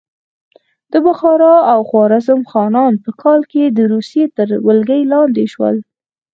[0.91, 5.75] د بخارا او خوارزم خانان په کال کې د روسیې تر ولکې لاندې شول.